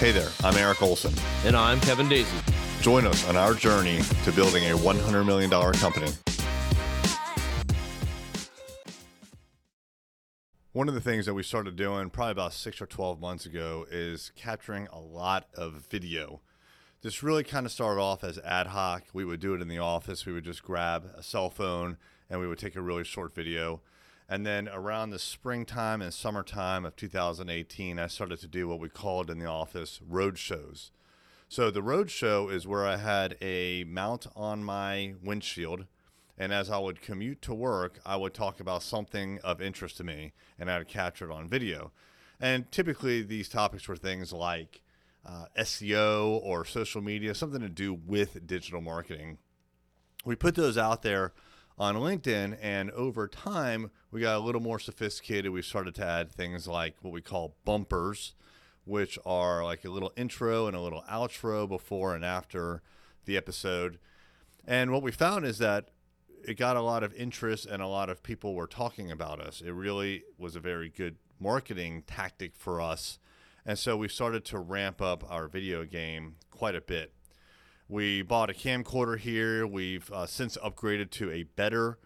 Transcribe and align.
Hey 0.00 0.12
there, 0.12 0.30
I'm 0.42 0.56
Eric 0.56 0.80
Olson. 0.80 1.12
And 1.44 1.54
I'm 1.54 1.78
Kevin 1.78 2.08
Daisy. 2.08 2.34
Join 2.80 3.06
us 3.06 3.28
on 3.28 3.36
our 3.36 3.52
journey 3.52 4.00
to 4.24 4.32
building 4.32 4.64
a 4.64 4.74
$100 4.74 5.26
million 5.26 5.50
company. 5.50 6.10
One 10.72 10.88
of 10.88 10.94
the 10.94 11.02
things 11.02 11.26
that 11.26 11.34
we 11.34 11.42
started 11.42 11.76
doing 11.76 12.08
probably 12.08 12.32
about 12.32 12.54
six 12.54 12.80
or 12.80 12.86
12 12.86 13.20
months 13.20 13.44
ago 13.44 13.84
is 13.90 14.32
capturing 14.36 14.88
a 14.90 14.98
lot 14.98 15.48
of 15.52 15.84
video. 15.90 16.40
This 17.02 17.22
really 17.22 17.44
kind 17.44 17.66
of 17.66 17.72
started 17.72 18.00
off 18.00 18.24
as 18.24 18.38
ad 18.38 18.68
hoc. 18.68 19.02
We 19.12 19.26
would 19.26 19.40
do 19.40 19.52
it 19.52 19.60
in 19.60 19.68
the 19.68 19.80
office. 19.80 20.24
We 20.24 20.32
would 20.32 20.44
just 20.44 20.62
grab 20.62 21.10
a 21.14 21.22
cell 21.22 21.50
phone 21.50 21.98
and 22.30 22.40
we 22.40 22.46
would 22.46 22.58
take 22.58 22.74
a 22.74 22.80
really 22.80 23.04
short 23.04 23.34
video. 23.34 23.82
And 24.30 24.46
then 24.46 24.68
around 24.68 25.10
the 25.10 25.18
springtime 25.18 26.00
and 26.00 26.14
summertime 26.14 26.84
of 26.84 26.94
2018, 26.94 27.98
I 27.98 28.06
started 28.06 28.38
to 28.38 28.46
do 28.46 28.68
what 28.68 28.78
we 28.78 28.88
called 28.88 29.28
in 29.28 29.40
the 29.40 29.46
office 29.46 30.00
road 30.08 30.38
shows. 30.38 30.92
So 31.48 31.68
the 31.68 31.82
road 31.82 32.12
show 32.12 32.48
is 32.48 32.64
where 32.64 32.86
I 32.86 32.96
had 32.96 33.36
a 33.42 33.82
mount 33.82 34.28
on 34.36 34.62
my 34.62 35.14
windshield. 35.20 35.86
And 36.38 36.52
as 36.52 36.70
I 36.70 36.78
would 36.78 37.02
commute 37.02 37.42
to 37.42 37.52
work, 37.52 37.98
I 38.06 38.16
would 38.16 38.32
talk 38.32 38.60
about 38.60 38.84
something 38.84 39.40
of 39.42 39.60
interest 39.60 39.96
to 39.96 40.04
me 40.04 40.32
and 40.60 40.70
I'd 40.70 40.86
capture 40.86 41.28
it 41.28 41.34
on 41.34 41.48
video. 41.48 41.90
And 42.40 42.70
typically, 42.70 43.22
these 43.22 43.48
topics 43.48 43.88
were 43.88 43.96
things 43.96 44.32
like 44.32 44.80
uh, 45.26 45.46
SEO 45.58 46.40
or 46.44 46.64
social 46.64 47.02
media, 47.02 47.34
something 47.34 47.60
to 47.60 47.68
do 47.68 47.94
with 47.94 48.46
digital 48.46 48.80
marketing. 48.80 49.38
We 50.24 50.36
put 50.36 50.54
those 50.54 50.78
out 50.78 51.02
there 51.02 51.32
on 51.80 51.96
LinkedIn. 51.96 52.58
And 52.60 52.90
over 52.90 53.26
time, 53.26 53.90
we 54.12 54.20
got 54.20 54.36
a 54.36 54.44
little 54.44 54.60
more 54.60 54.78
sophisticated. 54.78 55.50
We 55.50 55.62
started 55.62 55.94
to 55.96 56.04
add 56.04 56.30
things 56.30 56.68
like 56.68 56.96
what 57.00 57.12
we 57.12 57.22
call 57.22 57.56
bumpers, 57.64 58.34
which 58.84 59.18
are 59.24 59.64
like 59.64 59.84
a 59.84 59.90
little 59.90 60.12
intro 60.14 60.66
and 60.66 60.76
a 60.76 60.80
little 60.80 61.02
outro 61.10 61.66
before 61.66 62.14
and 62.14 62.24
after 62.24 62.82
the 63.24 63.36
episode. 63.36 63.98
And 64.66 64.92
what 64.92 65.02
we 65.02 65.10
found 65.10 65.46
is 65.46 65.56
that 65.58 65.88
it 66.46 66.58
got 66.58 66.76
a 66.76 66.82
lot 66.82 67.02
of 67.02 67.14
interest 67.14 67.64
and 67.64 67.82
a 67.82 67.86
lot 67.86 68.10
of 68.10 68.22
people 68.22 68.54
were 68.54 68.66
talking 68.66 69.10
about 69.10 69.40
us. 69.40 69.62
It 69.62 69.72
really 69.72 70.24
was 70.38 70.56
a 70.56 70.60
very 70.60 70.90
good 70.90 71.16
marketing 71.40 72.04
tactic 72.06 72.54
for 72.54 72.80
us. 72.80 73.18
And 73.64 73.78
so 73.78 73.96
we 73.96 74.08
started 74.08 74.44
to 74.46 74.58
ramp 74.58 75.00
up 75.00 75.24
our 75.30 75.48
video 75.48 75.84
game 75.84 76.36
quite 76.50 76.74
a 76.74 76.80
bit. 76.80 77.12
We 77.90 78.22
bought 78.22 78.50
a 78.50 78.52
camcorder 78.52 79.18
here. 79.18 79.66
We've 79.66 80.08
uh, 80.12 80.26
since 80.26 80.56
upgraded 80.58 81.10
to 81.10 81.32
a 81.32 81.42
better 81.42 81.98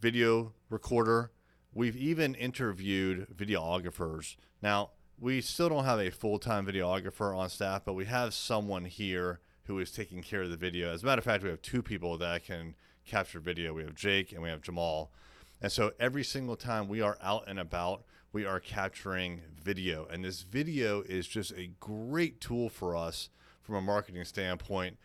video 0.00 0.54
recorder. 0.70 1.30
We've 1.74 1.94
even 1.94 2.34
interviewed 2.34 3.26
videographers. 3.36 4.36
Now, 4.62 4.92
we 5.20 5.42
still 5.42 5.68
don't 5.68 5.84
have 5.84 6.00
a 6.00 6.08
full 6.08 6.38
time 6.38 6.64
videographer 6.64 7.36
on 7.36 7.50
staff, 7.50 7.82
but 7.84 7.92
we 7.92 8.06
have 8.06 8.32
someone 8.32 8.86
here 8.86 9.40
who 9.64 9.78
is 9.78 9.90
taking 9.90 10.22
care 10.22 10.40
of 10.40 10.50
the 10.50 10.56
video. 10.56 10.90
As 10.90 11.02
a 11.02 11.06
matter 11.06 11.18
of 11.18 11.24
fact, 11.24 11.44
we 11.44 11.50
have 11.50 11.60
two 11.60 11.82
people 11.82 12.16
that 12.16 12.46
can 12.46 12.74
capture 13.04 13.40
video. 13.40 13.74
We 13.74 13.82
have 13.82 13.94
Jake 13.94 14.32
and 14.32 14.40
we 14.42 14.48
have 14.48 14.62
Jamal. 14.62 15.12
And 15.60 15.70
so 15.70 15.92
every 16.00 16.24
single 16.24 16.56
time 16.56 16.88
we 16.88 17.02
are 17.02 17.18
out 17.22 17.44
and 17.46 17.58
about, 17.58 18.04
we 18.32 18.46
are 18.46 18.58
capturing 18.58 19.42
video. 19.62 20.06
And 20.06 20.24
this 20.24 20.40
video 20.40 21.02
is 21.02 21.28
just 21.28 21.52
a 21.52 21.72
great 21.78 22.40
tool 22.40 22.70
for 22.70 22.96
us 22.96 23.28
from 23.68 23.76
a 23.76 23.82
marketing 23.82 24.24
standpoint. 24.24 24.96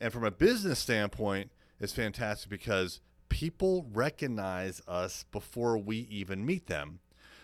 And 0.00 0.12
from 0.12 0.22
a 0.22 0.30
business 0.30 0.78
standpoint, 0.78 1.50
it's 1.80 1.92
fantastic 1.92 2.48
because 2.48 3.00
people 3.28 3.86
recognize 3.92 4.80
us 4.86 5.24
before 5.32 5.76
we 5.76 6.06
even 6.08 6.46
meet 6.46 6.68
them. 6.68 7.00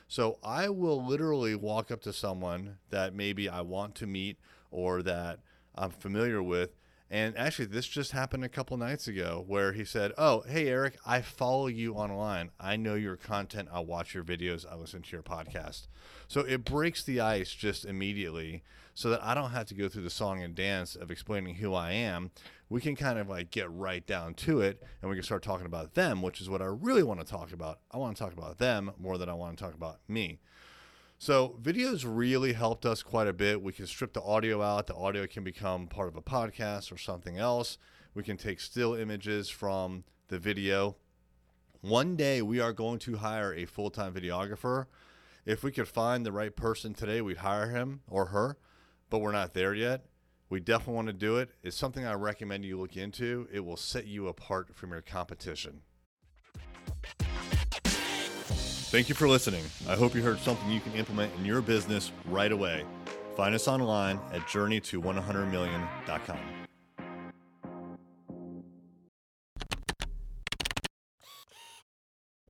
So 0.06 0.38
I 0.44 0.68
will 0.68 1.04
literally 1.04 1.56
walk 1.56 1.90
up 1.90 2.02
to 2.02 2.12
someone 2.12 2.78
that 2.90 3.14
maybe 3.14 3.48
I 3.48 3.62
want 3.62 3.96
to 3.96 4.06
meet 4.06 4.38
or 4.70 5.02
that 5.02 5.40
I'm 5.74 5.90
familiar 5.90 6.40
with 6.40 6.76
and 7.14 7.38
actually, 7.38 7.66
this 7.66 7.86
just 7.86 8.10
happened 8.10 8.44
a 8.44 8.48
couple 8.48 8.76
nights 8.76 9.06
ago 9.06 9.44
where 9.46 9.72
he 9.72 9.84
said, 9.84 10.10
Oh, 10.18 10.42
hey, 10.48 10.66
Eric, 10.66 10.98
I 11.06 11.22
follow 11.22 11.68
you 11.68 11.94
online. 11.94 12.50
I 12.58 12.74
know 12.74 12.96
your 12.96 13.14
content. 13.14 13.68
I 13.72 13.78
watch 13.78 14.14
your 14.14 14.24
videos. 14.24 14.66
I 14.68 14.74
listen 14.74 15.00
to 15.00 15.12
your 15.12 15.22
podcast. 15.22 15.86
So 16.26 16.40
it 16.40 16.64
breaks 16.64 17.04
the 17.04 17.20
ice 17.20 17.54
just 17.54 17.84
immediately 17.84 18.64
so 18.94 19.10
that 19.10 19.22
I 19.22 19.32
don't 19.32 19.52
have 19.52 19.66
to 19.66 19.74
go 19.74 19.88
through 19.88 20.02
the 20.02 20.10
song 20.10 20.42
and 20.42 20.56
dance 20.56 20.96
of 20.96 21.12
explaining 21.12 21.54
who 21.54 21.72
I 21.72 21.92
am. 21.92 22.32
We 22.68 22.80
can 22.80 22.96
kind 22.96 23.20
of 23.20 23.28
like 23.28 23.52
get 23.52 23.70
right 23.70 24.04
down 24.04 24.34
to 24.34 24.60
it 24.60 24.82
and 25.00 25.08
we 25.08 25.14
can 25.14 25.22
start 25.22 25.44
talking 25.44 25.66
about 25.66 25.94
them, 25.94 26.20
which 26.20 26.40
is 26.40 26.50
what 26.50 26.62
I 26.62 26.66
really 26.66 27.04
want 27.04 27.20
to 27.20 27.26
talk 27.26 27.52
about. 27.52 27.78
I 27.92 27.98
want 27.98 28.16
to 28.16 28.24
talk 28.24 28.32
about 28.32 28.58
them 28.58 28.90
more 28.98 29.18
than 29.18 29.28
I 29.28 29.34
want 29.34 29.56
to 29.56 29.64
talk 29.64 29.74
about 29.74 30.00
me. 30.08 30.40
So 31.18 31.58
videos 31.62 32.04
really 32.06 32.52
helped 32.52 32.84
us 32.84 33.02
quite 33.02 33.28
a 33.28 33.32
bit. 33.32 33.62
We 33.62 33.72
can 33.72 33.86
strip 33.86 34.12
the 34.12 34.22
audio 34.22 34.62
out. 34.62 34.86
The 34.86 34.94
audio 34.94 35.26
can 35.26 35.42
become 35.42 35.86
part 35.86 36.08
of 36.08 36.16
a 36.16 36.22
podcast 36.22 36.92
or 36.92 36.98
something 36.98 37.38
else. 37.38 37.78
We 38.14 38.22
can 38.22 38.36
take 38.36 38.60
still 38.60 38.94
images 38.94 39.48
from 39.48 40.04
the 40.28 40.38
video. 40.38 40.96
One 41.80 42.16
day 42.16 42.42
we 42.42 42.60
are 42.60 42.72
going 42.72 42.98
to 43.00 43.16
hire 43.16 43.54
a 43.54 43.64
full-time 43.64 44.14
videographer. 44.14 44.86
If 45.46 45.62
we 45.62 45.72
could 45.72 45.88
find 45.88 46.24
the 46.24 46.32
right 46.32 46.54
person 46.54 46.94
today, 46.94 47.20
we'd 47.20 47.38
hire 47.38 47.70
him 47.70 48.00
or 48.08 48.26
her, 48.26 48.56
but 49.10 49.18
we're 49.18 49.32
not 49.32 49.54
there 49.54 49.74
yet. 49.74 50.06
We 50.48 50.60
definitely 50.60 50.94
want 50.94 51.08
to 51.08 51.12
do 51.12 51.38
it. 51.38 51.50
It's 51.62 51.76
something 51.76 52.06
I 52.06 52.14
recommend 52.14 52.64
you 52.64 52.78
look 52.78 52.96
into. 52.96 53.48
It 53.52 53.64
will 53.64 53.76
set 53.76 54.06
you 54.06 54.28
apart 54.28 54.74
from 54.74 54.92
your 54.92 55.02
competition. 55.02 55.82
Thank 58.94 59.08
you 59.08 59.16
for 59.16 59.26
listening. 59.26 59.64
I 59.88 59.96
hope 59.96 60.14
you 60.14 60.22
heard 60.22 60.38
something 60.38 60.70
you 60.70 60.78
can 60.78 60.92
implement 60.92 61.32
in 61.36 61.44
your 61.44 61.60
business 61.60 62.12
right 62.26 62.52
away. 62.52 62.84
Find 63.36 63.52
us 63.52 63.66
online 63.66 64.20
at 64.32 64.42
journeyto100million.com. 64.42 66.63